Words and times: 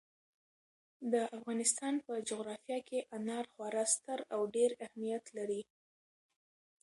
د 1.11 1.13
افغانستان 1.37 1.93
په 2.05 2.13
جغرافیه 2.29 2.79
کې 2.87 2.99
انار 3.15 3.45
خورا 3.53 3.83
ستر 3.95 4.19
او 4.33 4.41
ډېر 4.55 4.69
اهمیت 4.85 5.23
لري. 5.37 5.61